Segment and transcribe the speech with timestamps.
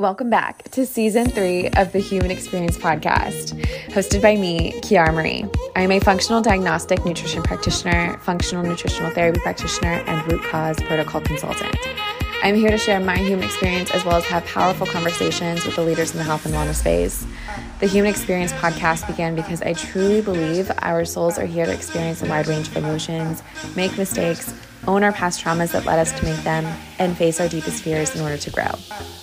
[0.00, 3.52] Welcome back to season three of the Human Experience Podcast,
[3.88, 5.44] hosted by me, Kiara Marie.
[5.76, 11.20] I am a functional diagnostic nutrition practitioner, functional nutritional therapy practitioner, and root cause protocol
[11.20, 11.76] consultant.
[12.42, 15.82] I'm here to share my human experience as well as have powerful conversations with the
[15.82, 17.26] leaders in the health and wellness space.
[17.80, 22.22] The Human Experience podcast began because I truly believe our souls are here to experience
[22.22, 23.42] a wide range of emotions,
[23.76, 24.54] make mistakes,
[24.86, 26.64] own our past traumas that led us to make them,
[26.98, 28.70] and face our deepest fears in order to grow.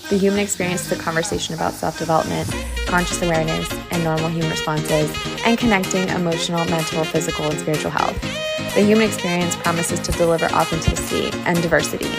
[0.10, 2.48] The human experience is a conversation about self development,
[2.86, 5.12] conscious awareness, and normal human responses,
[5.44, 8.20] and connecting emotional, mental, physical, and spiritual health.
[8.76, 12.12] The human experience promises to deliver authenticity and diversity.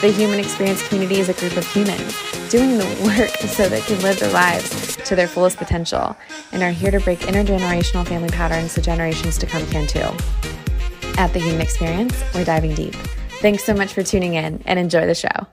[0.00, 2.14] The human experience community is a group of humans
[2.50, 6.16] doing the work so they can live their lives to their fullest potential
[6.52, 9.98] and are here to break intergenerational family patterns so generations to come can too.
[11.18, 12.94] At the Human Experience, we're diving deep.
[13.40, 15.48] Thanks so much for tuning in and enjoy the show.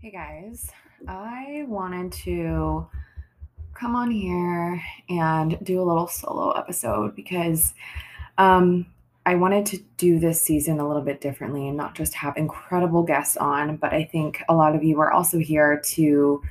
[0.00, 0.70] Hey guys,
[1.06, 2.88] I wanted to
[3.74, 7.74] come on here and do a little solo episode because
[8.38, 8.86] um,
[9.28, 13.02] I wanted to do this season a little bit differently and not just have incredible
[13.02, 16.42] guests on, but I think a lot of you are also here to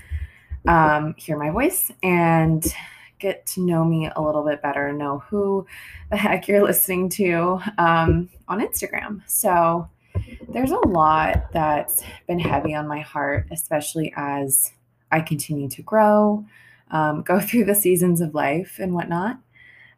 [0.67, 2.63] um, hear my voice and
[3.17, 5.65] get to know me a little bit better, know who
[6.11, 9.23] the heck you're listening to um, on Instagram.
[9.25, 9.89] So
[10.47, 14.71] there's a lot that's been heavy on my heart, especially as
[15.11, 16.45] I continue to grow,
[16.91, 19.39] um, go through the seasons of life and whatnot.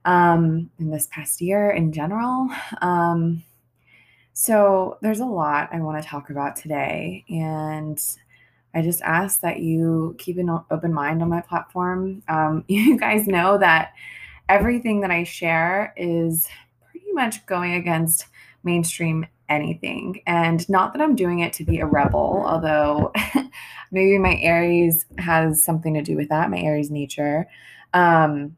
[0.06, 2.50] Um, in this past year in general.
[2.82, 3.44] Um,
[4.34, 8.02] so there's a lot I want to talk about today, and
[8.74, 12.24] I just ask that you keep an open mind on my platform.
[12.28, 13.94] Um, you guys know that
[14.48, 16.48] everything that I share is
[16.90, 18.28] pretty much going against
[18.64, 20.22] mainstream anything.
[20.28, 23.12] And not that I'm doing it to be a rebel, although
[23.92, 27.48] maybe my Aries has something to do with that, my Aries nature.
[27.94, 28.56] Um,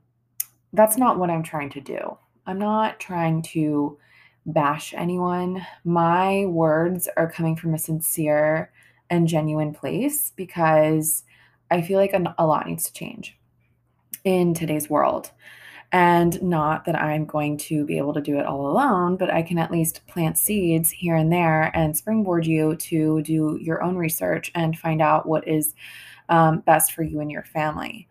[0.74, 2.18] that's not what I'm trying to do.
[2.46, 3.98] I'm not trying to
[4.46, 5.66] bash anyone.
[5.84, 8.72] My words are coming from a sincere
[9.10, 11.24] and genuine place because
[11.70, 13.38] I feel like a lot needs to change
[14.24, 15.32] in today's world.
[15.94, 19.42] And not that I'm going to be able to do it all alone, but I
[19.42, 23.98] can at least plant seeds here and there and springboard you to do your own
[23.98, 25.74] research and find out what is
[26.30, 28.08] um, best for you and your family.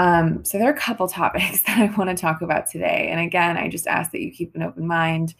[0.00, 3.08] Um, so there are a couple topics that I want to talk about today.
[3.10, 5.34] And again, I just ask that you keep an open mind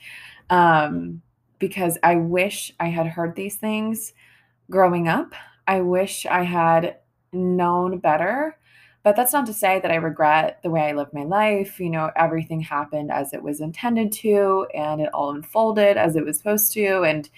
[0.51, 1.23] um,
[1.59, 4.13] because I wish I had heard these things
[4.71, 5.33] growing up.
[5.67, 6.99] I wish I had
[7.33, 8.59] known better.
[9.03, 11.81] But that's not to say that I regret the way I lived my life.
[11.81, 16.25] You know, everything happened as it was intended to, and it all unfolded as it
[16.27, 17.05] was supposed to.
[17.05, 17.31] And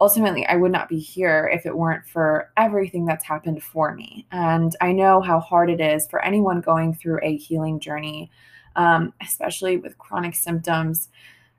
[0.00, 4.26] ultimately, I would not be here if it weren't for everything that's happened for me.
[4.32, 8.30] And I know how hard it is for anyone going through a healing journey,
[8.76, 11.08] um, especially with chronic symptoms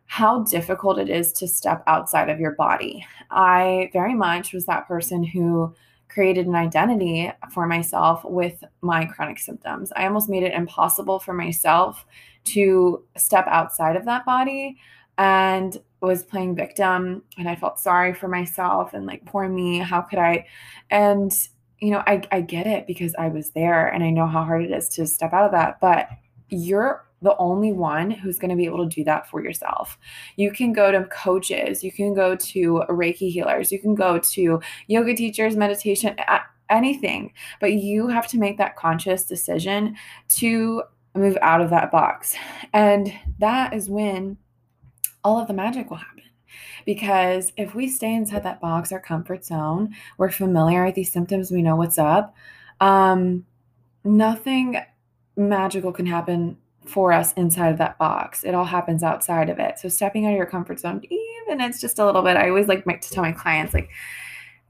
[0.06, 3.04] how difficult it is to step outside of your body.
[3.32, 5.74] I very much was that person who
[6.08, 9.92] created an identity for myself with my chronic symptoms.
[9.96, 12.06] I almost made it impossible for myself
[12.46, 14.78] to step outside of that body
[15.18, 20.02] and was playing victim and I felt sorry for myself and like poor me, how
[20.02, 20.48] could I?
[20.90, 21.32] And
[21.80, 24.64] you know, I I get it because I was there and I know how hard
[24.64, 26.10] it is to step out of that, but
[26.50, 29.98] you're the only one who's going to be able to do that for yourself.
[30.36, 34.62] You can go to coaches, you can go to Reiki healers, you can go to
[34.88, 36.18] yoga teachers, meditation,
[36.70, 39.96] anything, but you have to make that conscious decision
[40.30, 40.84] to
[41.16, 42.36] move out of that box.
[42.74, 44.38] And that is when
[45.24, 46.24] all of the magic will happen.
[46.86, 51.52] Because if we stay inside that box, our comfort zone, we're familiar with these symptoms,
[51.52, 52.36] we know what's up,
[52.80, 53.46] um,
[54.04, 54.78] nothing
[55.36, 58.44] magical can happen for us inside of that box.
[58.44, 59.80] It all happens outside of it.
[59.80, 62.68] So stepping out of your comfort zone, even it's just a little bit, I always
[62.68, 63.90] like to tell my clients, like,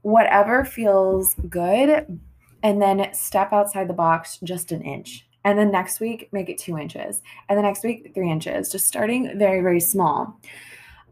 [0.02, 2.20] whatever feels good,
[2.62, 5.26] and then step outside the box just an inch.
[5.44, 7.22] And then next week, make it two inches.
[7.48, 10.38] And the next week, three inches, just starting very, very small.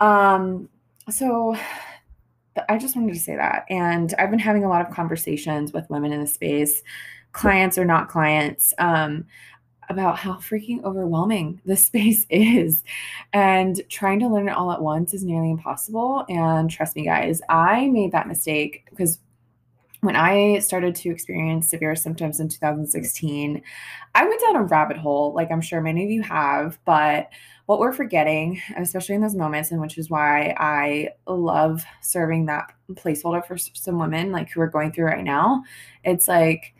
[0.00, 0.69] Um,
[1.11, 1.56] so
[2.69, 3.64] I just wanted to say that.
[3.69, 6.82] And I've been having a lot of conversations with women in the space,
[7.32, 8.73] clients or not clients.
[8.79, 9.26] Um,
[9.88, 12.82] about how freaking overwhelming this space is.
[13.32, 16.25] And trying to learn it all at once is nearly impossible.
[16.29, 19.19] And trust me, guys, I made that mistake because
[20.03, 23.63] when I started to experience severe symptoms in 2016,
[24.17, 26.77] I went down a rabbit hole, like I'm sure many of you have.
[26.85, 27.29] But
[27.67, 32.73] what we're forgetting, especially in those moments, and which is why I love serving that
[32.95, 35.63] placeholder for some women like who are going through right now,
[36.03, 36.75] it's like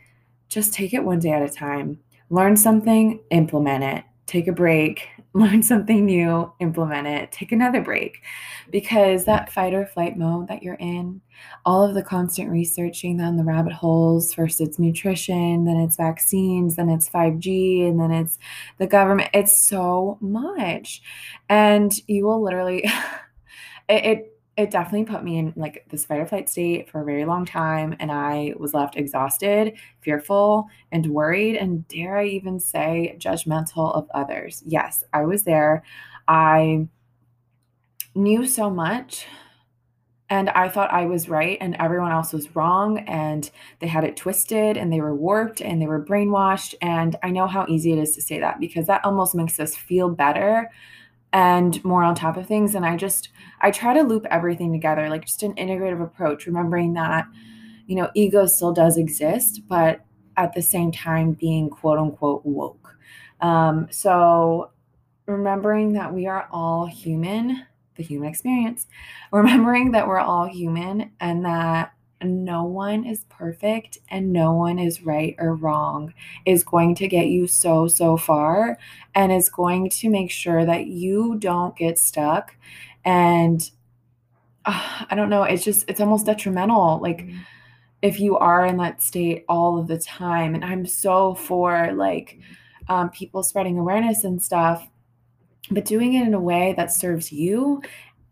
[0.49, 1.97] just take it one day at a time.
[2.29, 4.03] Learn something, implement it.
[4.25, 8.21] Take a break, learn something new, implement it, take another break.
[8.69, 11.21] Because that fight or flight mode that you're in,
[11.65, 16.75] all of the constant researching on the rabbit holes, first it's nutrition, then it's vaccines,
[16.75, 18.37] then it's 5G, and then it's
[18.77, 19.29] the government.
[19.33, 21.01] It's so much.
[21.49, 22.83] And you will literally,
[23.89, 27.05] it, it it definitely put me in like this fight or flight state for a
[27.05, 32.59] very long time and i was left exhausted fearful and worried and dare i even
[32.59, 34.63] say judgmental of others.
[34.65, 35.83] Yes i was there.
[36.27, 36.87] I
[38.15, 39.25] knew so much
[40.29, 44.15] and i thought i was right and everyone else was wrong and they had it
[44.15, 47.97] twisted and they were warped and they were brainwashed and i know how easy it
[47.99, 50.69] is to say that because that almost makes us feel better
[51.33, 52.75] and more on top of things.
[52.75, 53.29] And i just
[53.61, 57.25] i try to loop everything together like just an integrative approach remembering that
[57.87, 60.05] you know ego still does exist but
[60.37, 62.97] at the same time being quote unquote woke.
[63.41, 64.71] Um, so
[65.25, 67.65] remembering that we are all human
[67.95, 68.87] the human experience
[69.31, 71.93] remembering that we're all human and that
[72.23, 76.13] no one is perfect and no one is right or wrong
[76.45, 78.77] is going to get you so, so far
[79.15, 82.55] and is going to make sure that you don't get stuck.
[83.05, 83.69] And
[84.65, 86.99] uh, I don't know, it's just, it's almost detrimental.
[87.01, 87.37] Like, mm-hmm.
[88.01, 92.39] if you are in that state all of the time, and I'm so for like
[92.87, 94.87] um, people spreading awareness and stuff,
[95.71, 97.81] but doing it in a way that serves you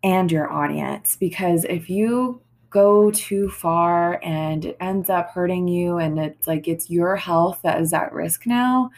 [0.04, 1.16] and your audience.
[1.16, 6.68] Because if you go too far and it ends up hurting you and it's like
[6.68, 8.90] it's your health that is at risk now,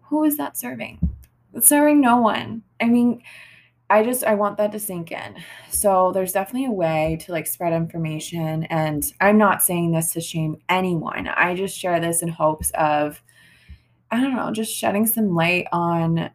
[0.00, 0.98] who is that serving?
[1.52, 2.62] It's serving no one.
[2.80, 3.22] I mean,
[3.90, 5.36] I just I want that to sink in.
[5.70, 10.20] So there's definitely a way to like spread information and I'm not saying this to
[10.20, 11.28] shame anyone.
[11.28, 13.22] I just share this in hopes of
[14.10, 16.30] I don't know, just shedding some light on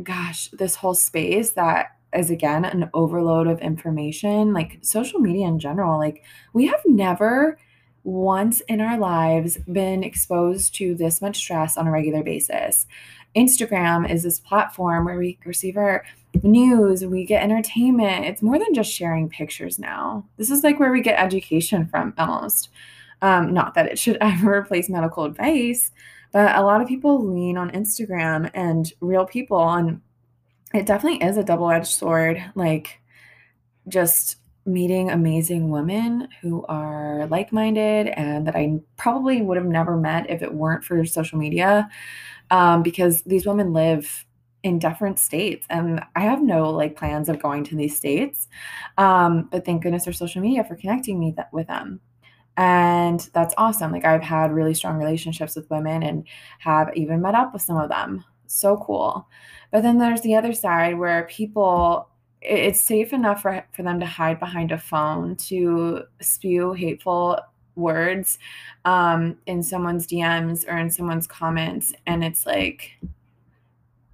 [0.00, 5.58] gosh, this whole space that is again an overload of information, like social media in
[5.58, 5.98] general.
[5.98, 6.22] Like,
[6.52, 7.58] we have never
[8.04, 12.86] once in our lives been exposed to this much stress on a regular basis.
[13.36, 16.04] Instagram is this platform where we receive our
[16.42, 18.24] news, we get entertainment.
[18.24, 20.24] It's more than just sharing pictures now.
[20.36, 22.70] This is like where we get education from almost.
[23.22, 25.90] Um, not that it should ever replace medical advice,
[26.32, 30.00] but a lot of people lean on Instagram and real people and
[30.74, 33.00] it definitely is a double-edged sword like
[33.88, 34.36] just
[34.66, 40.42] meeting amazing women who are like-minded and that I probably would have never met if
[40.42, 41.88] it weren't for social media
[42.50, 44.26] um, because these women live
[44.62, 48.48] in different states and I have no like plans of going to these states
[48.98, 52.00] um, but thank goodness for social media for connecting me th- with them.
[52.58, 56.26] And that's awesome like I've had really strong relationships with women and
[56.58, 59.26] have even met up with some of them so cool
[59.70, 62.08] but then there's the other side where people
[62.42, 67.38] it's safe enough for, for them to hide behind a phone to spew hateful
[67.76, 68.38] words
[68.84, 71.92] um, in someone's DMs or in someone's comments.
[72.06, 72.98] And it's like,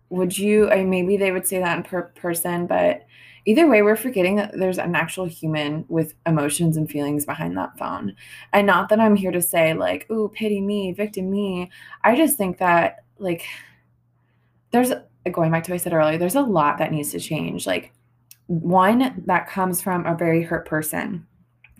[0.09, 3.07] would you, I mean, maybe they would say that in per person, but
[3.45, 7.79] either way, we're forgetting that there's an actual human with emotions and feelings behind that
[7.79, 8.15] phone.
[8.53, 11.71] And not that I'm here to say, like, oh, pity me, victim me.
[12.03, 13.45] I just think that, like,
[14.71, 14.93] there's
[15.31, 17.67] going back to what I said earlier, there's a lot that needs to change.
[17.67, 17.93] Like,
[18.47, 21.27] one that comes from a very hurt person.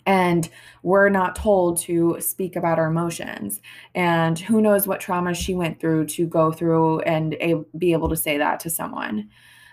[0.05, 0.49] And
[0.83, 3.61] we're not told to speak about our emotions.
[3.95, 8.09] And who knows what trauma she went through to go through and a, be able
[8.11, 9.31] to say that to someone.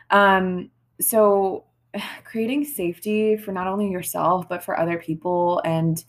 [0.09, 1.65] Um, so,
[2.23, 5.61] creating safety for not only yourself, but for other people.
[5.63, 6.03] And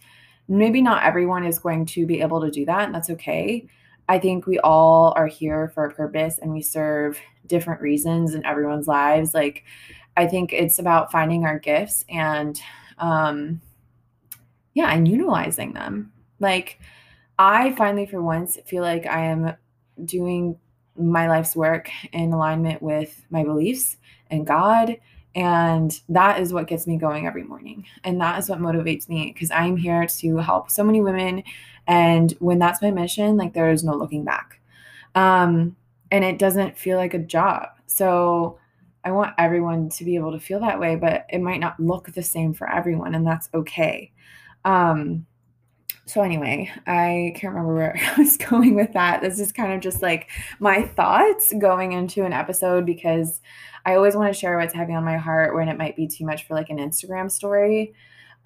[0.48, 3.66] maybe not everyone is going to be able to do that, and that's okay.
[4.08, 8.44] I think we all are here for a purpose and we serve different reasons in
[8.44, 9.34] everyone's lives.
[9.34, 9.64] Like,
[10.16, 12.60] I think it's about finding our gifts and,
[12.98, 13.60] um,
[14.74, 16.12] yeah, and utilizing them.
[16.40, 16.80] Like,
[17.38, 19.54] I finally, for once, feel like I am
[20.04, 20.58] doing
[20.96, 23.96] my life's work in alignment with my beliefs
[24.30, 24.96] and God.
[25.34, 27.84] And that is what gets me going every morning.
[28.04, 31.42] And that is what motivates me because I'm here to help so many women
[31.86, 34.60] and when that's my mission, like there is no looking back.
[35.14, 35.76] Um,
[36.10, 37.68] and it doesn't feel like a job.
[37.86, 38.58] So
[39.04, 42.12] I want everyone to be able to feel that way, but it might not look
[42.12, 44.12] the same for everyone, and that's okay.
[44.64, 45.26] Um,
[46.06, 49.20] so anyway, I can't remember where I was going with that.
[49.20, 53.40] This is kind of just like my thoughts going into an episode because
[53.86, 56.24] I always want to share what's heavy on my heart when it might be too
[56.24, 57.94] much for like an Instagram story.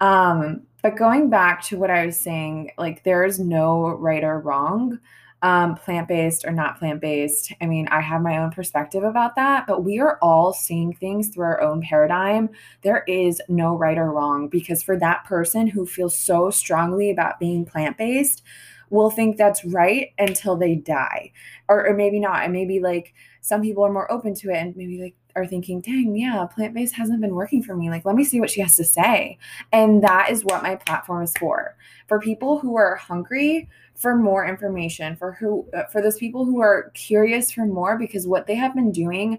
[0.01, 4.39] Um, but going back to what I was saying, like there is no right or
[4.39, 4.99] wrong
[5.41, 7.53] um, plant based or not plant based.
[7.61, 11.29] I mean, I have my own perspective about that, but we are all seeing things
[11.29, 12.49] through our own paradigm.
[12.81, 17.39] There is no right or wrong because for that person who feels so strongly about
[17.39, 18.43] being plant based,
[18.89, 21.31] will think that's right until they die.
[21.67, 22.43] Or, or maybe not.
[22.43, 25.81] And maybe like some people are more open to it and maybe like are thinking,
[25.81, 27.89] dang, yeah, plant based hasn't been working for me.
[27.89, 29.37] Like, let me see what she has to say.
[29.71, 31.75] And that is what my platform is for.
[32.07, 33.67] For people who are hungry
[33.99, 38.25] for more information for who uh, for those people who are curious for more because
[38.25, 39.37] what they have been doing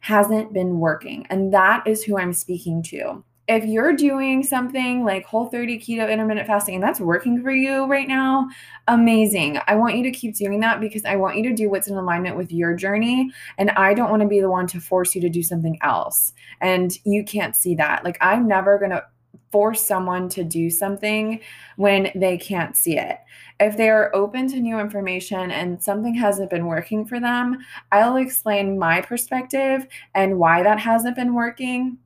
[0.00, 5.26] hasn't been working and that is who i'm speaking to if you're doing something like
[5.26, 8.48] whole 30 keto intermittent fasting and that's working for you right now
[8.86, 9.58] amazing.
[9.66, 11.96] I want you to keep doing that because i want you to do what's in
[11.96, 15.20] alignment with your journey and i don't want to be the one to force you
[15.20, 16.32] to do something else.
[16.60, 18.04] And you can't see that.
[18.04, 19.04] Like i'm never going to
[19.50, 21.40] force someone to do something
[21.74, 23.18] when they can't see it.
[23.58, 27.58] If they are open to new information and something hasn't been working for them,
[27.90, 31.98] I'll explain my perspective and why that hasn't been working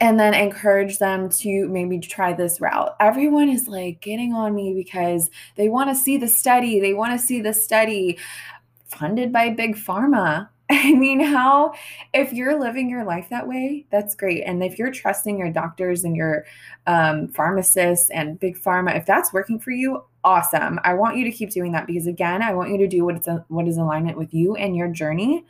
[0.00, 2.94] and then encourage them to maybe try this route.
[3.00, 6.80] Everyone is like getting on me because they want to see the study.
[6.80, 8.18] They want to see the study
[8.86, 10.48] funded by Big Pharma.
[10.70, 11.74] I mean, how,
[12.14, 14.42] if you're living your life that way, that's great.
[14.44, 16.44] And if you're trusting your doctors and your
[16.86, 20.78] um, pharmacists and big pharma, if that's working for you, awesome.
[20.84, 23.16] I want you to keep doing that because, again, I want you to do what,
[23.16, 25.44] it's, what is alignment with you and your journey.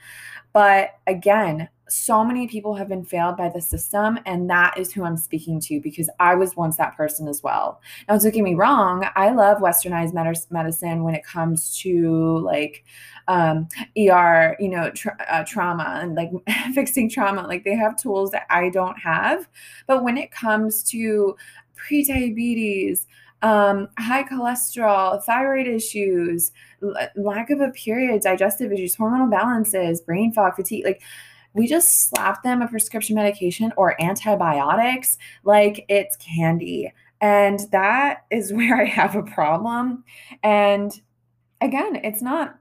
[0.54, 5.04] But again, so many people have been failed by the system, and that is who
[5.04, 7.80] I'm speaking to because I was once that person as well.
[8.08, 10.14] Now, don't get me wrong, I love westernized
[10.50, 12.84] medicine when it comes to like
[13.28, 16.30] um, ER, you know, tra- uh, trauma and like
[16.74, 17.46] fixing trauma.
[17.46, 19.48] Like they have tools that I don't have.
[19.86, 21.36] But when it comes to
[21.76, 23.06] prediabetes,
[23.42, 30.32] um, high cholesterol, thyroid issues, l- lack of a period, digestive issues, hormonal balances, brain
[30.32, 31.02] fog, fatigue, like
[31.54, 36.92] we just slap them a prescription medication or antibiotics like it's candy.
[37.20, 40.04] And that is where I have a problem.
[40.42, 40.98] And
[41.60, 42.56] again, it's not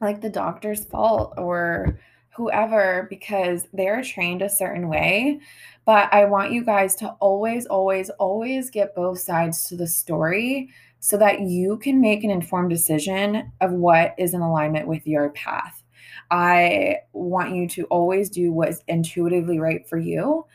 [0.00, 1.98] like the doctor's fault or
[2.36, 5.40] whoever because they're trained a certain way.
[5.84, 10.70] But I want you guys to always, always, always get both sides to the story
[10.98, 15.30] so that you can make an informed decision of what is in alignment with your
[15.30, 15.83] path.
[16.30, 20.46] I want you to always do what's intuitively right for you.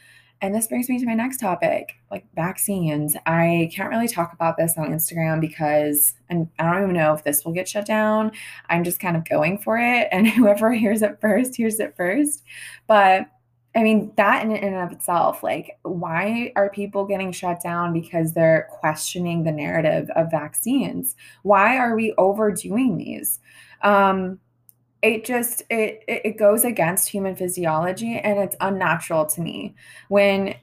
[0.41, 3.15] And this brings me to my next topic, like vaccines.
[3.25, 7.25] I can't really talk about this on Instagram because, and I don't even know if
[7.25, 8.31] this will get shut down.
[8.69, 10.07] I'm just kind of going for it.
[10.11, 12.43] And whoever hears it first, hears it first.
[12.87, 13.29] But
[13.75, 18.33] I mean, that in, and of itself, like, why are people getting shut down because
[18.33, 21.15] they're questioning the narrative of vaccines?
[21.43, 23.39] Why are we overdoing these?
[23.83, 24.39] Um,
[25.01, 29.75] it just it it goes against human physiology and it's unnatural to me
[30.09, 30.55] when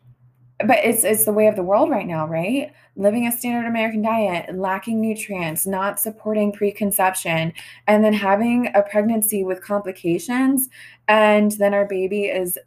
[0.67, 2.73] but it's it's the way of the world right now right?
[2.97, 7.53] Living a standard american diet lacking nutrients not supporting preconception
[7.87, 10.69] and then having a pregnancy with complications
[11.09, 12.59] and then our baby is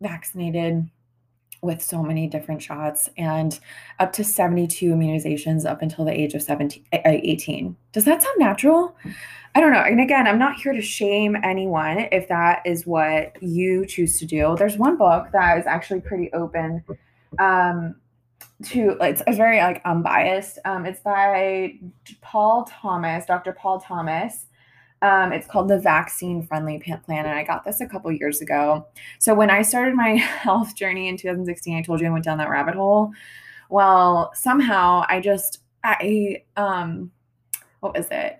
[0.00, 0.88] vaccinated
[1.62, 3.60] with so many different shots and
[4.00, 8.96] up to 72 immunizations up until the age of 17 18 does that sound natural
[9.54, 9.80] I don't know.
[9.80, 14.26] And again, I'm not here to shame anyone if that is what you choose to
[14.26, 14.56] do.
[14.58, 16.82] There's one book that is actually pretty open
[17.38, 17.96] um,
[18.64, 20.58] to it's, it's very like unbiased.
[20.64, 21.74] Um, it's by
[22.22, 23.52] Paul Thomas, Dr.
[23.52, 24.46] Paul Thomas.
[25.02, 28.86] Um, it's called the Vaccine Friendly Plan, and I got this a couple years ago.
[29.18, 32.38] So when I started my health journey in 2016, I told you I went down
[32.38, 33.12] that rabbit hole.
[33.68, 37.10] Well, somehow I just I um,
[37.80, 38.38] what was it?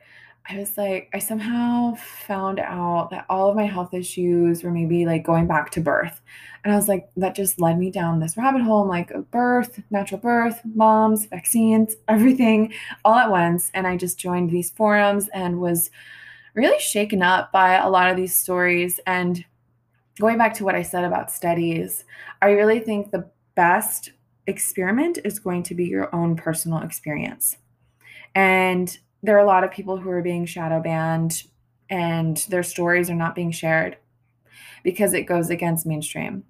[0.49, 5.07] I was like, I somehow found out that all of my health issues were maybe
[5.07, 6.21] like going back to birth.
[6.65, 8.83] And I was like, that just led me down this rabbit hole.
[8.83, 12.73] I'm like, birth, natural birth, moms, vaccines, everything
[13.05, 13.71] all at once.
[13.73, 15.91] And I just joined these forums and was
[16.55, 19.01] really shaken up by a lot of these stories.
[19.07, 19.45] And
[20.21, 22.05] going back to what I said about studies,
[22.41, 24.13] I really think the best
[24.47, 27.57] experiment is going to be your own personal experience.
[28.35, 31.45] And there are a lot of people who are being shadow banned
[31.91, 33.97] and their stories are not being shared
[34.83, 36.45] because it goes against mainstream.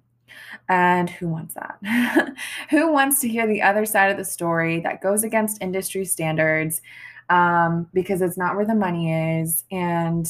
[0.69, 2.33] And who wants that?
[2.69, 6.81] who wants to hear the other side of the story that goes against industry standards
[7.29, 9.63] um, because it's not where the money is?
[9.71, 10.27] And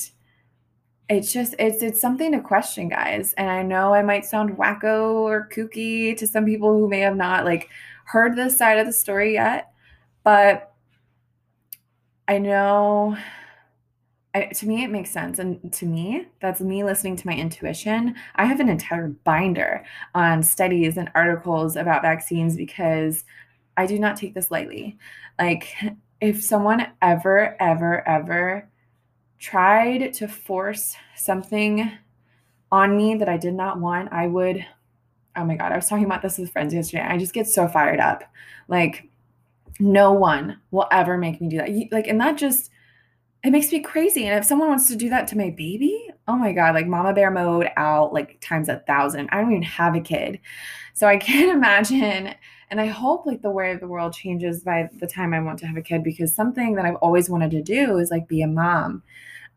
[1.09, 3.33] it's just it's it's something to question guys.
[3.33, 7.15] And i know i might sound wacko or kooky to some people who may have
[7.15, 7.69] not like
[8.05, 9.71] heard this side of the story yet
[10.23, 10.73] but
[12.27, 13.17] i know
[14.35, 15.37] I, to me it makes sense.
[15.37, 18.15] And to me that's me listening to my intuition.
[18.35, 19.85] I have an entire binder
[20.15, 23.25] on studies and articles about vaccines because
[23.77, 24.97] i do not take this lightly.
[25.39, 25.75] Like
[26.23, 28.69] if someone ever ever ever
[29.39, 31.91] tried to force something
[32.71, 34.65] on me that I did not want, I would,
[35.35, 37.03] oh my God, I was talking about this with friends yesterday.
[37.03, 38.23] I just get so fired up.
[38.69, 39.09] Like,
[39.81, 41.69] no one will ever make me do that.
[41.91, 42.71] Like, and that just,
[43.43, 44.25] it makes me crazy.
[44.25, 47.13] And if someone wants to do that to my baby, oh my God, like mama
[47.13, 49.27] bear mode out like times a thousand.
[49.33, 50.39] I don't even have a kid.
[50.93, 52.33] So I can't imagine.
[52.73, 55.59] And I hope like the way of the world changes by the time I want
[55.59, 58.41] to have a kid because something that I've always wanted to do is like be
[58.41, 59.03] a mom.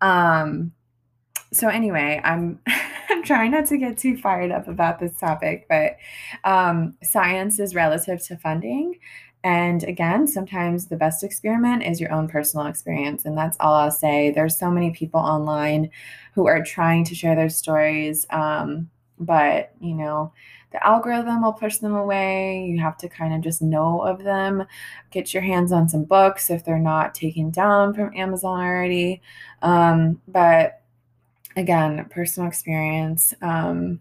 [0.02, 0.72] Um,
[1.50, 2.60] so anyway, I'm
[3.08, 5.96] I'm trying not to get too fired up about this topic, but
[6.44, 8.98] um, science is relative to funding.
[9.42, 13.24] And again, sometimes the best experiment is your own personal experience.
[13.24, 14.30] And that's all I'll say.
[14.30, 15.88] There's so many people online
[16.34, 18.26] who are trying to share their stories.
[18.28, 20.32] Um, but, you know,
[20.72, 22.66] the algorithm will push them away.
[22.66, 24.66] You have to kind of just know of them.
[25.10, 29.22] Get your hands on some books if they're not taken down from Amazon already.
[29.62, 30.82] Um, but
[31.56, 33.32] again, personal experience.
[33.40, 34.00] Um,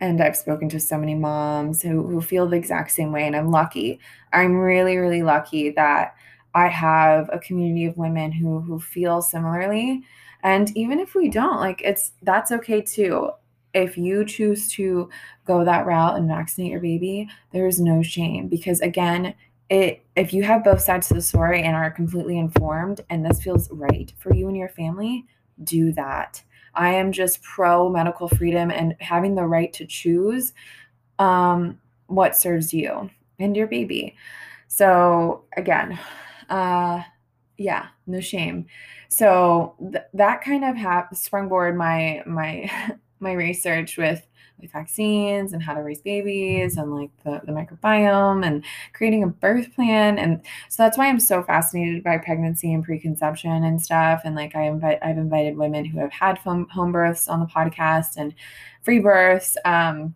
[0.00, 3.26] and I've spoken to so many moms who, who feel the exact same way.
[3.26, 3.98] And I'm lucky.
[4.32, 6.14] I'm really, really lucky that
[6.54, 10.02] I have a community of women who who feel similarly.
[10.42, 13.30] And even if we don't, like it's that's okay too
[13.76, 15.10] if you choose to
[15.44, 19.34] go that route and vaccinate your baby, there is no shame because again,
[19.68, 23.42] it if you have both sides of the story and are completely informed and this
[23.42, 25.26] feels right for you and your family,
[25.62, 26.42] do that.
[26.74, 30.54] I am just pro medical freedom and having the right to choose
[31.18, 34.16] um, what serves you and your baby.
[34.68, 35.98] So again,
[36.48, 37.02] uh,
[37.58, 38.66] yeah, no shame.
[39.08, 42.70] So th- that kind of ha- sprungboard my my
[43.20, 44.26] my research with
[44.72, 49.74] vaccines and how to raise babies and like the, the microbiome and creating a birth
[49.74, 50.18] plan.
[50.18, 54.22] And so that's why i'm so fascinated by pregnancy and preconception and stuff.
[54.24, 57.46] And like i invite i've invited women who have had home, home births on the
[57.46, 58.34] podcast and
[58.82, 59.56] free births.
[59.64, 60.14] Um,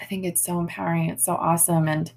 [0.00, 1.10] i think it's so empowering.
[1.10, 1.88] It's so awesome.
[1.88, 2.12] And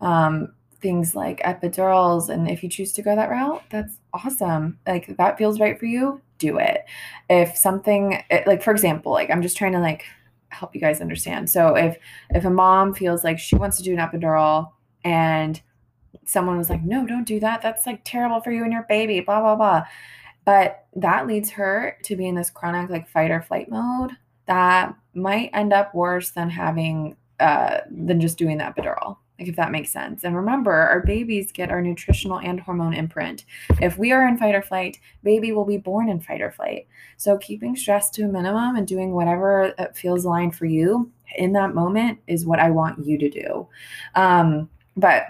[0.00, 4.78] um, things like epidurals and if you choose to go that route that's awesome.
[4.86, 6.84] Like that feels right for you do it.
[7.28, 10.04] If something eh, like for example, like I'm just trying to like
[10.48, 11.48] help you guys understand.
[11.48, 11.96] So if
[12.30, 14.72] if a mom feels like she wants to do an epidural
[15.04, 15.60] and
[16.24, 17.62] someone was like, "No, don't do that.
[17.62, 19.84] That's like terrible for you and your baby, blah blah blah."
[20.44, 24.12] But that leads her to be in this chronic like fight or flight mode
[24.46, 29.56] that might end up worse than having uh than just doing the epidural like if
[29.56, 30.22] that makes sense.
[30.22, 33.46] And remember, our babies get our nutritional and hormone imprint.
[33.80, 36.86] If we are in fight or flight, baby will be born in fight or flight.
[37.16, 41.74] So keeping stress to a minimum and doing whatever feels aligned for you in that
[41.74, 43.66] moment is what I want you to do.
[44.14, 45.24] Um, but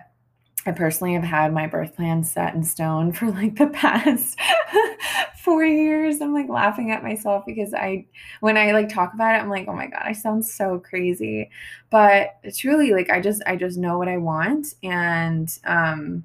[0.67, 4.39] I personally have had my birth plan set in stone for like the past
[5.39, 6.21] four years.
[6.21, 8.07] I'm like laughing at myself because I,
[8.41, 11.51] when I like talk about it, I'm like, oh my God, I sound so crazy.
[11.91, 14.75] But really like, I just, I just know what I want.
[14.83, 16.25] And, um,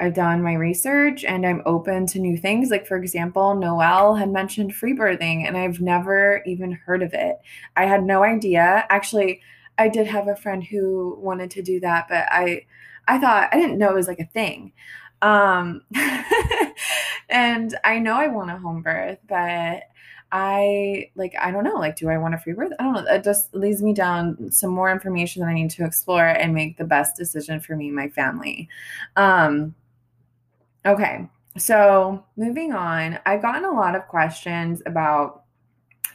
[0.00, 2.70] I've done my research and I'm open to new things.
[2.70, 7.36] Like, for example, Noelle had mentioned free birthing, and I've never even heard of it.
[7.76, 8.86] I had no idea.
[8.88, 9.42] Actually,
[9.76, 12.64] I did have a friend who wanted to do that, but I,
[13.10, 14.72] I thought I didn't know it was like a thing.
[15.20, 15.82] Um,
[17.28, 19.82] and I know I want a home birth, but
[20.32, 22.72] I like I don't know like do I want a free birth?
[22.78, 23.04] I don't know.
[23.12, 26.76] It just leads me down some more information that I need to explore and make
[26.76, 28.68] the best decision for me and my family.
[29.16, 29.74] Um
[30.86, 31.28] okay.
[31.58, 35.39] So, moving on, I've gotten a lot of questions about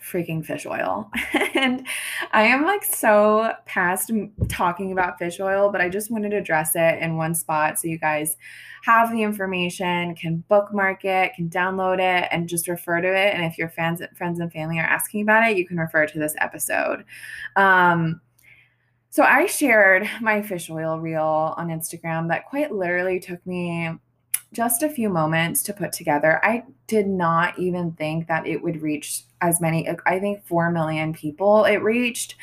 [0.06, 1.10] freaking fish oil.
[1.56, 1.86] and
[2.32, 4.12] I am like so past
[4.48, 7.88] talking about fish oil, but I just wanted to address it in one spot so
[7.88, 8.38] you guys
[8.84, 13.34] have the information, can bookmark it, can download it, and just refer to it.
[13.34, 16.20] And if your fans, friends and family are asking about it, you can refer to
[16.20, 17.04] this episode.
[17.56, 18.22] Um,
[19.10, 23.90] so I shared my fish oil reel on Instagram that quite literally took me
[24.56, 26.40] just a few moments to put together.
[26.44, 31.14] I did not even think that it would reach as many, I think 4 million
[31.14, 32.36] people it reached,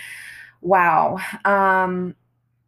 [0.61, 1.19] wow.
[1.45, 2.15] Um,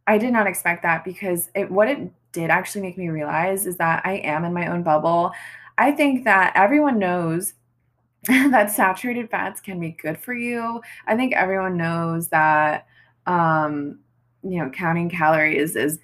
[0.07, 3.77] I did not expect that because it what it did actually make me realize is
[3.77, 5.31] that I am in my own bubble.
[5.77, 7.53] I think that everyone knows
[8.27, 10.81] that saturated fats can be good for you.
[11.07, 12.87] I think everyone knows that
[13.25, 13.99] um,
[14.43, 15.99] you know, counting calories is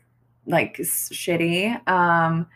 [0.48, 1.88] like shitty.
[1.88, 2.48] Um,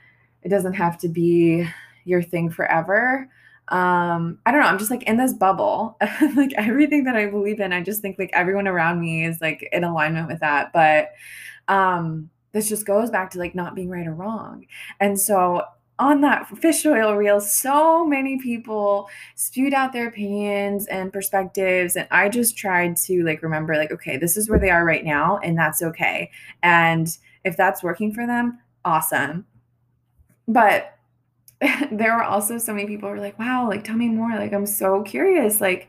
[0.46, 1.68] it doesn't have to be
[2.06, 3.28] your thing forever.
[3.70, 4.68] Um, I don't know.
[4.68, 5.98] I'm just like in this bubble.
[6.36, 9.68] like everything that I believe in, I just think like everyone around me is like
[9.74, 10.72] in alignment with that.
[10.72, 11.14] But
[11.68, 14.68] um, this just goes back to like not being right or wrong.
[15.00, 15.64] And so
[15.98, 21.96] on that fish oil reel, so many people spewed out their opinions and perspectives.
[21.96, 25.06] And I just tried to like remember, like, okay, this is where they are right
[25.06, 26.30] now, and that's okay.
[26.62, 27.08] And
[27.44, 29.46] if that's working for them, awesome.
[30.48, 30.98] But
[31.92, 34.32] there were also so many people who were like, wow, like tell me more.
[34.32, 35.62] Like I'm so curious.
[35.62, 35.88] Like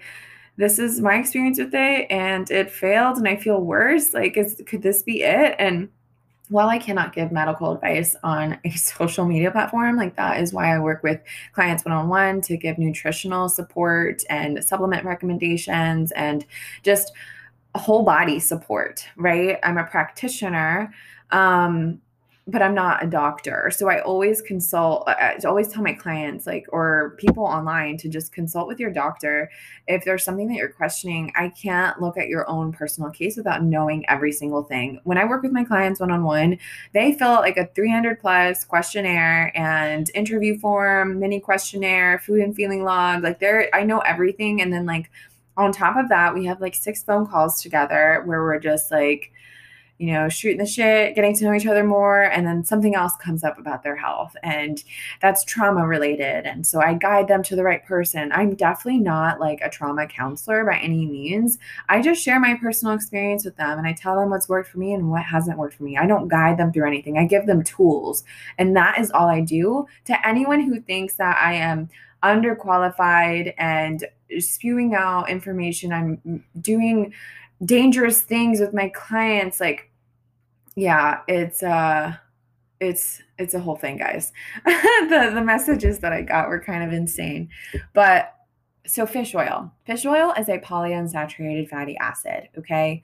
[0.57, 4.15] this is my experience with it and it failed and I feel worse.
[4.15, 5.57] Like is could this be it?
[5.59, 5.89] And
[6.49, 10.75] while I cannot give medical advice on a social media platform, like that is why
[10.75, 11.21] I work with
[11.53, 16.47] clients one on one to give nutritional support and supplement recommendations and
[16.83, 17.13] just
[17.75, 19.59] whole body support, right?
[19.63, 20.95] I'm a practitioner.
[21.31, 22.01] Um,
[22.49, 23.73] but I'm not a doctor.
[23.75, 28.33] So I always consult, I always tell my clients, like, or people online to just
[28.33, 29.51] consult with your doctor.
[29.89, 33.65] If there's something that you're questioning, I can't look at your own personal case without
[33.65, 35.01] knowing every single thing.
[35.03, 36.59] When I work with my clients one on one,
[36.95, 42.55] they fill out like a 300 plus questionnaire and interview form, mini questionnaire, food and
[42.55, 43.25] feeling log.
[43.25, 44.63] Like, there, I know everything.
[44.63, 45.11] And then, like,
[45.57, 49.33] on top of that, we have like six phone calls together where we're just like,
[49.99, 53.15] you know, shooting the shit, getting to know each other more, and then something else
[53.17, 54.83] comes up about their health, and
[55.21, 56.47] that's trauma related.
[56.47, 58.31] And so I guide them to the right person.
[58.33, 61.59] I'm definitely not like a trauma counselor by any means.
[61.89, 64.79] I just share my personal experience with them and I tell them what's worked for
[64.79, 65.97] me and what hasn't worked for me.
[65.97, 68.25] I don't guide them through anything, I give them tools.
[68.59, 69.87] And that is all I do.
[70.07, 71.89] To anyone who thinks that I am
[72.23, 74.05] underqualified and
[74.39, 77.13] spewing out information, I'm doing
[77.65, 79.91] dangerous things with my clients like
[80.75, 82.15] yeah it's uh
[82.81, 84.33] it's it's a whole thing guys.
[84.67, 87.49] The the messages that i got were kind of insane.
[87.95, 88.33] But
[88.87, 89.73] so fish oil.
[89.85, 93.03] Fish oil is a polyunsaturated fatty acid okay?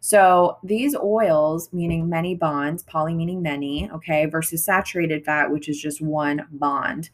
[0.00, 5.80] So these oils meaning many bonds poly meaning many okay versus saturated fat which is
[5.80, 7.10] just one bond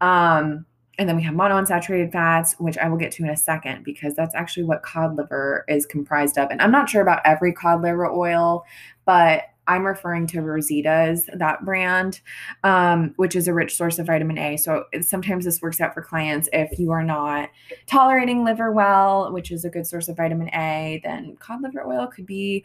[0.00, 0.66] um
[1.02, 4.14] and then we have monounsaturated fats, which I will get to in a second because
[4.14, 6.48] that's actually what cod liver is comprised of.
[6.48, 8.64] And I'm not sure about every cod liver oil,
[9.04, 12.20] but I'm referring to Rosita's, that brand,
[12.62, 14.56] um, which is a rich source of vitamin A.
[14.56, 16.48] So sometimes this works out for clients.
[16.52, 17.50] If you are not
[17.86, 22.06] tolerating liver well, which is a good source of vitamin A, then cod liver oil
[22.06, 22.64] could be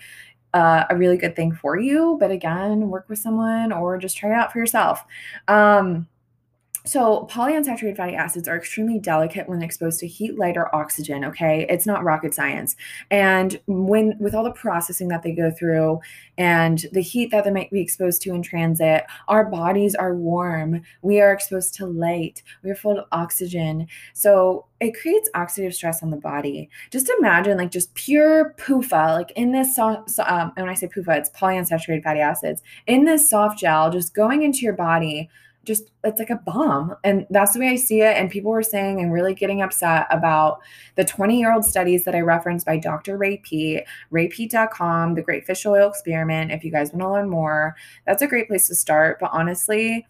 [0.53, 2.17] uh, a really good thing for you.
[2.19, 5.03] But again, work with someone or just try it out for yourself.
[5.47, 6.07] Um,
[6.87, 11.25] so, polyunsaturated fatty acids are extremely delicate when exposed to heat, light, or oxygen.
[11.25, 12.77] Okay, it's not rocket science.
[13.11, 15.99] And when, with all the processing that they go through
[16.37, 20.81] and the heat that they might be exposed to in transit, our bodies are warm.
[21.01, 22.41] We are exposed to light.
[22.63, 23.87] We are full of oxygen.
[24.13, 26.69] So, it creates oxidative stress on the body.
[26.91, 30.75] Just imagine, like, just pure PUFA, like in this soft, so, um, and when I
[30.75, 35.29] say PUFA, it's polyunsaturated fatty acids, in this soft gel, just going into your body
[35.67, 36.95] just it's like a bomb.
[37.03, 38.17] And that's the way i see it.
[38.17, 40.59] And people were saying and really getting upset about
[40.95, 45.45] the 20 year old studies that i referenced by dr ray peat raypeat.com the great
[45.45, 47.75] fish oil experiment if you guys want to learn more.
[48.05, 49.19] That's a great place to start.
[49.19, 50.07] But honestly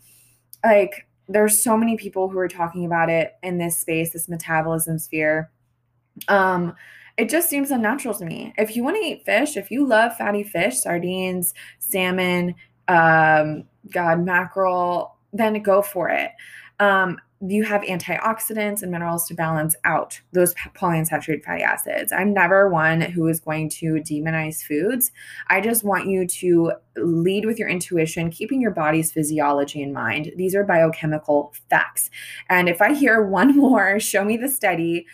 [0.64, 5.00] like there's so many people who are talking about it in this space this metabolism
[5.00, 5.52] sphere.
[6.28, 6.76] Um
[7.18, 8.54] it just seems unnatural to me.
[8.60, 12.54] If you want to eat fish, if you love fatty fish, sardines, salmon,
[12.88, 16.32] um, God, mackerel, then go for it.
[16.80, 22.12] Um, you have antioxidants and minerals to balance out those polyunsaturated fatty acids.
[22.12, 25.12] I'm never one who is going to demonize foods.
[25.48, 30.32] I just want you to lead with your intuition, keeping your body's physiology in mind.
[30.36, 32.10] These are biochemical facts.
[32.50, 35.06] And if I hear one more, show me the study,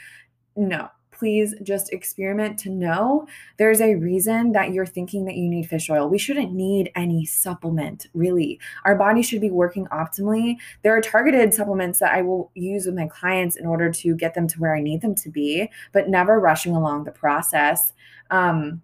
[0.56, 0.90] no,
[1.24, 5.90] please just experiment to know there's a reason that you're thinking that you need fish
[5.90, 6.10] oil.
[6.10, 8.60] We shouldn't need any supplement, really.
[8.84, 10.58] Our body should be working optimally.
[10.82, 14.34] There are targeted supplements that I will use with my clients in order to get
[14.34, 17.94] them to where I need them to be, but never rushing along the process.
[18.30, 18.82] Um,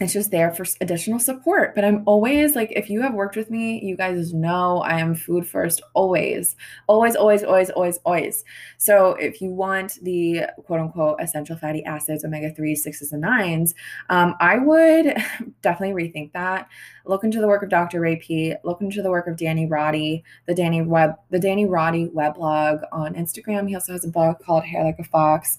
[0.00, 1.76] it's just there for additional support.
[1.76, 5.14] But I'm always like, if you have worked with me, you guys know I am
[5.14, 6.56] food first, always,
[6.88, 8.44] always, always, always, always, always.
[8.76, 13.74] So if you want the quote unquote essential fatty acids, omega 3s, 6s, and 9s,
[14.08, 15.14] um, I would
[15.62, 16.68] definitely rethink that.
[17.06, 18.00] Look into the work of Dr.
[18.00, 22.08] Ray Peat, look into the work of Danny Roddy, the Danny Web, the Danny Roddy
[22.08, 23.68] weblog on Instagram.
[23.68, 25.56] He also has a blog called Hair Like a Fox.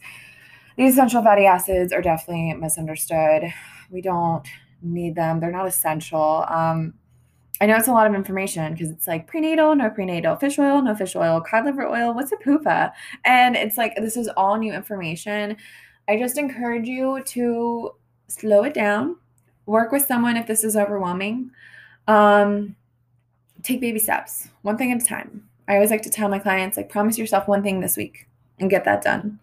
[0.75, 3.53] These essential fatty acids are definitely misunderstood
[3.89, 4.45] we don't
[4.81, 5.39] need them.
[5.39, 6.45] They're not essential.
[6.47, 6.93] Um,
[7.61, 10.81] I know it's a lot of information because it's like prenatal, no prenatal, fish oil,
[10.81, 12.91] no fish oil, cod liver oil, what's a PUFA?
[13.23, 15.55] And it's like this is all new information.
[16.07, 17.91] I just encourage you to
[18.27, 19.15] slow it down,
[19.65, 21.51] work with someone if this is overwhelming.
[22.07, 22.75] Um,
[23.63, 25.47] take baby steps, one thing at a time.
[25.67, 28.27] I always like to tell my clients, like, promise yourself one thing this week
[28.59, 29.39] and get that done.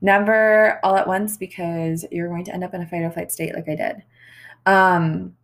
[0.00, 3.32] Never all at once because you're going to end up in a fight or flight
[3.32, 4.02] state like I did.
[4.66, 5.36] Um,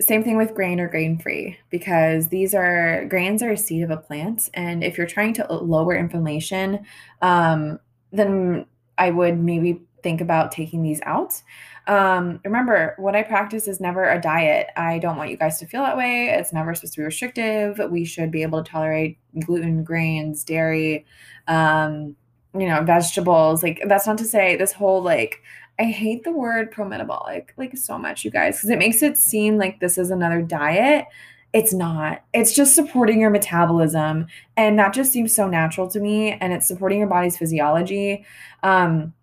[0.00, 3.90] same thing with grain or grain free because these are grains are a seed of
[3.90, 4.48] a plant.
[4.54, 6.84] And if you're trying to lower inflammation,
[7.20, 7.80] um,
[8.12, 11.42] then I would maybe think about taking these out.
[11.88, 14.68] Um, remember, what I practice is never a diet.
[14.76, 16.28] I don't want you guys to feel that way.
[16.28, 17.80] It's never supposed to be restrictive.
[17.90, 21.06] We should be able to tolerate gluten, grains, dairy,
[21.46, 22.14] um,
[22.54, 23.62] you know, vegetables.
[23.62, 25.42] Like that's not to say this whole like
[25.78, 29.58] I hate the word pro-metabolic like so much, you guys, because it makes it seem
[29.58, 31.06] like this is another diet.
[31.52, 32.24] It's not.
[32.34, 34.26] It's just supporting your metabolism.
[34.56, 36.32] And that just seems so natural to me.
[36.32, 38.24] And it's supporting your body's physiology.
[38.62, 39.14] Um,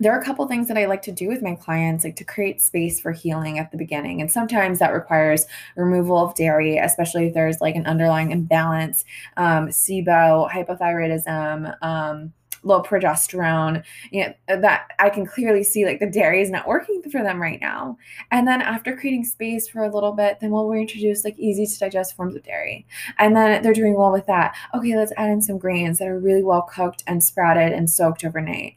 [0.00, 2.24] there are a couple things that I like to do with my clients, like to
[2.24, 4.20] create space for healing at the beginning.
[4.20, 9.04] And sometimes that requires removal of dairy, especially if there's like an underlying imbalance,
[9.36, 12.32] um, SIBO, hypothyroidism, um,
[12.64, 16.66] low progesterone, you know, uh, that I can clearly see like the dairy is not
[16.66, 17.96] working for them right now.
[18.30, 21.78] And then after creating space for a little bit, then we'll reintroduce like easy to
[21.78, 22.86] digest forms of dairy.
[23.18, 24.56] And then they're doing well with that.
[24.74, 28.24] Okay, let's add in some grains that are really well cooked and sprouted and soaked
[28.24, 28.76] overnight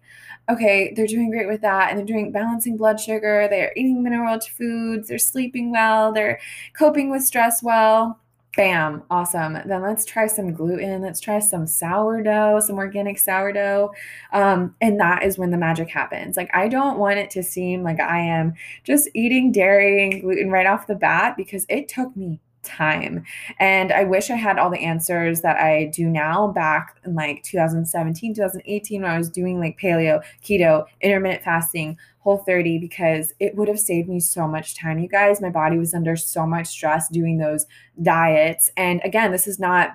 [0.49, 4.39] okay, they're doing great with that and they're doing balancing blood sugar, they're eating mineral
[4.39, 6.39] foods, they're sleeping well, they're
[6.73, 8.19] coping with stress well.
[8.57, 9.53] Bam, awesome.
[9.53, 11.03] Then let's try some gluten.
[11.03, 13.91] Let's try some sourdough, some organic sourdough.
[14.33, 16.35] Um, and that is when the magic happens.
[16.35, 20.49] Like, I don't want it to seem like I am just eating dairy and gluten
[20.49, 23.23] right off the bat because it took me time.
[23.59, 27.43] And I wish I had all the answers that I do now back in like
[27.43, 33.55] 2017, 2018, when I was doing like paleo, keto, intermittent fasting, whole 30, because it
[33.55, 35.41] would have saved me so much time, you guys.
[35.41, 37.65] My body was under so much stress doing those
[38.01, 38.69] diets.
[38.75, 39.91] And again, this is not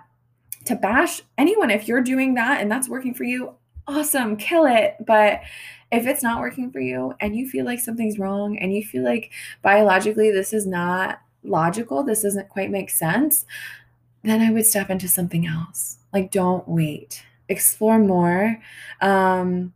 [0.64, 1.70] to bash anyone.
[1.70, 3.54] If you're doing that and that's working for you,
[3.87, 4.96] awesome, kill it.
[5.06, 5.40] But
[5.90, 9.04] if it's not working for you and you feel like something's wrong and you feel
[9.04, 9.30] like
[9.61, 13.46] biologically this is not logical, this doesn't quite make sense,
[14.22, 15.98] then I would step into something else.
[16.12, 18.61] Like, don't wait, explore more.
[19.00, 19.72] Um,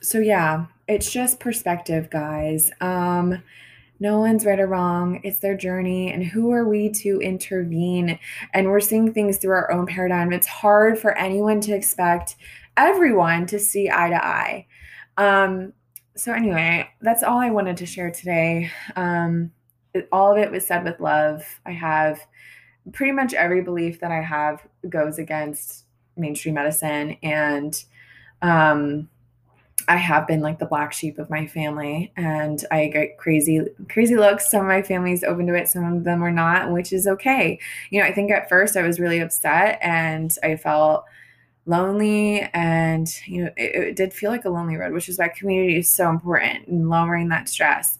[0.00, 2.70] so, yeah, it's just perspective, guys.
[2.80, 3.42] Um,
[3.98, 5.20] no one's right or wrong.
[5.24, 6.12] It's their journey.
[6.12, 8.18] And who are we to intervene?
[8.52, 10.32] And we're seeing things through our own paradigm.
[10.32, 12.36] It's hard for anyone to expect
[12.76, 14.66] everyone to see eye to eye.
[15.16, 15.72] Um,
[16.14, 18.70] so, anyway, that's all I wanted to share today.
[18.94, 19.50] Um,
[20.12, 21.44] all of it was said with love.
[21.64, 22.20] I have
[22.92, 25.84] pretty much every belief that I have goes against
[26.16, 27.84] mainstream medicine and
[28.42, 29.08] um
[29.88, 34.16] I have been like the black sheep of my family and I get crazy crazy
[34.16, 34.50] looks.
[34.50, 37.58] Some of my family's open to it, some of them are not, which is okay.
[37.90, 41.04] You know, I think at first I was really upset and I felt
[41.66, 45.28] lonely and you know it, it, did feel like a lonely road which is why
[45.28, 47.98] community is so important in lowering that stress.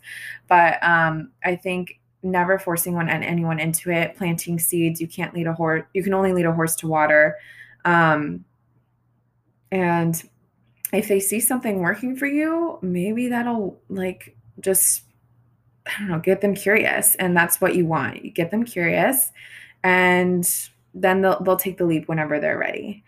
[0.48, 5.34] But um, i think never forcing one and anyone into it planting seeds you can't
[5.34, 7.36] lead a horse you can only lead a horse to water.
[7.84, 8.44] Um,
[9.72, 10.20] and
[10.92, 15.02] if they see something working for you maybe that'll like just
[15.86, 18.24] i don't know get them curious and that's what you want.
[18.24, 19.32] You get them curious
[19.82, 20.48] and
[20.94, 23.04] then they'll, they'll take the leap whenever they're ready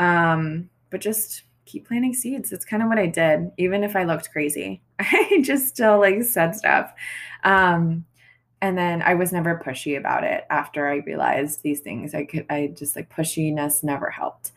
[0.00, 2.50] um, but just keep planting seeds.
[2.50, 4.82] That's kind of what I did, even if I looked crazy.
[4.98, 6.92] I just still like said stuff.
[7.44, 8.04] Um,
[8.62, 12.14] and then I was never pushy about it after I realized these things.
[12.14, 14.52] I could, I just like pushiness never helped.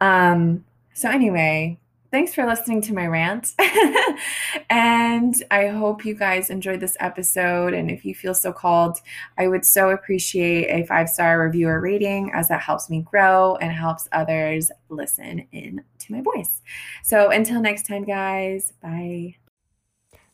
[0.00, 1.78] Um, so anyway,
[2.10, 3.54] thanks for listening to my rant.
[4.70, 7.74] and I hope you guys enjoyed this episode.
[7.74, 8.98] And if you feel so called,
[9.38, 13.56] I would so appreciate a five star review or rating as that helps me grow
[13.56, 16.62] and helps others listen in to my voice.
[17.02, 19.36] So until next time, guys, bye.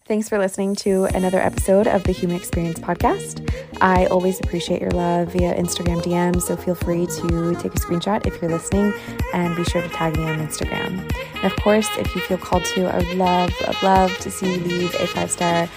[0.05, 3.49] Thanks for listening to another episode of the Human Experience Podcast.
[3.81, 8.27] I always appreciate your love via Instagram DM, so feel free to take a screenshot
[8.27, 8.93] if you're listening
[9.33, 11.09] and be sure to tag me on Instagram.
[11.37, 14.53] And of course, if you feel called to, I would love, love, love to see
[14.53, 15.69] you leave a five star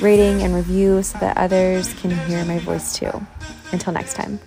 [0.00, 3.12] rating and review so that others can hear my voice too.
[3.70, 4.40] Until next time.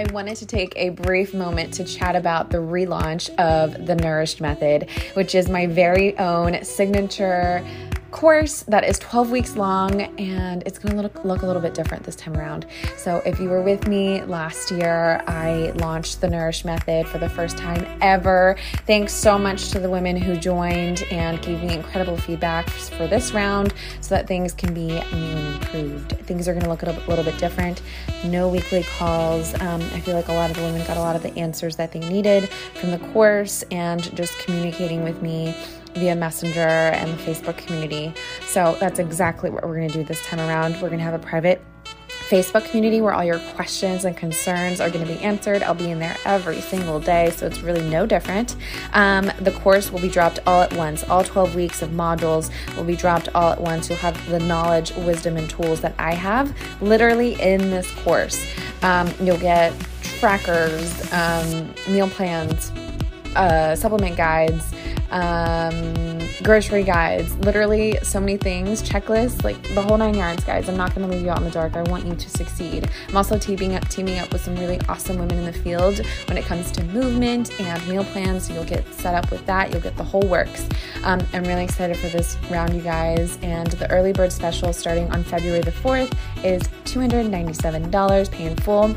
[0.00, 4.40] I wanted to take a brief moment to chat about the relaunch of the Nourished
[4.40, 7.62] Method, which is my very own signature
[8.10, 11.74] course that is 12 weeks long and it's going to look, look a little bit
[11.74, 12.66] different this time around.
[12.96, 17.28] So, if you were with me last year, I launched the Nourish Method for the
[17.28, 18.56] first time ever.
[18.86, 23.32] Thanks so much to the women who joined and gave me incredible feedback for this
[23.32, 26.12] round so that things can be new and improved.
[26.26, 27.82] Things are going to look a little bit different.
[28.24, 29.54] No weekly calls.
[29.60, 31.76] Um, I feel like a lot of the women got a lot of the answers
[31.76, 35.54] that they needed from the course and just communicating with me
[35.94, 38.12] via Messenger and the Facebook community.
[38.46, 40.74] So that's exactly what we're going to do this time around.
[40.74, 41.62] We're going to have a private
[42.30, 45.64] Facebook community where all your questions and concerns are going to be answered.
[45.64, 48.54] I'll be in there every single day, so it's really no different.
[48.92, 51.02] Um, the course will be dropped all at once.
[51.08, 53.88] All 12 weeks of modules will be dropped all at once.
[53.88, 58.46] You'll have the knowledge, wisdom, and tools that I have literally in this course.
[58.82, 59.74] Um, you'll get
[60.20, 62.70] trackers, um, meal plans,
[63.34, 64.72] uh, supplement guides
[65.10, 70.68] um, grocery guides, literally so many things, checklists, like the whole nine yards, guys.
[70.68, 71.76] I'm not going to leave you out in the dark.
[71.76, 72.88] I want you to succeed.
[73.08, 76.36] I'm also teaming up, teaming up with some really awesome women in the field when
[76.36, 78.46] it comes to movement and meal plans.
[78.46, 79.70] So you'll get set up with that.
[79.70, 80.68] You'll get the whole works.
[81.02, 83.38] Um, I'm really excited for this round, you guys.
[83.42, 88.94] And the early bird special starting on February the 4th is $297, pay in full.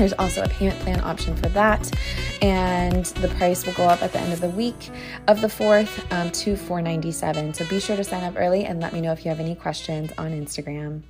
[0.00, 1.92] There's also a payment plan option for that,
[2.40, 4.88] and the price will go up at the end of the week
[5.28, 7.52] of the 4th um, to 497.
[7.52, 9.54] So be sure to sign up early and let me know if you have any
[9.54, 11.02] questions on Instagram.